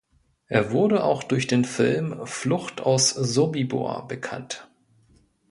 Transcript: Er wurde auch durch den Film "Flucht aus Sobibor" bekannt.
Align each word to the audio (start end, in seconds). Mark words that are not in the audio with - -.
Er 0.47 0.71
wurde 0.71 1.03
auch 1.03 1.21
durch 1.21 1.45
den 1.45 1.63
Film 1.63 2.25
"Flucht 2.25 2.81
aus 2.81 3.11
Sobibor" 3.11 4.07
bekannt. 4.07 4.67